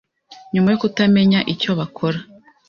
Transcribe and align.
nyuma 0.53 0.69
yo 0.73 0.77
kutamenya 0.81 1.39
icyo 1.53 1.71
bakora 1.79 2.19